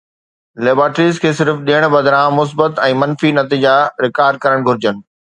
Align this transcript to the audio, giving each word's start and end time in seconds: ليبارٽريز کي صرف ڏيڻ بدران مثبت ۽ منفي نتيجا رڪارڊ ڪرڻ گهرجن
ليبارٽريز 0.67 1.19
کي 1.25 1.31
صرف 1.39 1.59
ڏيڻ 1.67 1.83
بدران 1.95 2.33
مثبت 2.37 2.81
۽ 2.85 2.95
منفي 3.01 3.31
نتيجا 3.41 3.75
رڪارڊ 4.05 4.41
ڪرڻ 4.47 4.65
گهرجن 4.69 4.99